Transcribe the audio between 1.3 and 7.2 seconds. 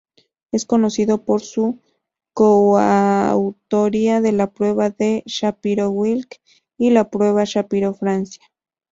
su coautoría de la prueba de Shapiro-Wilk y la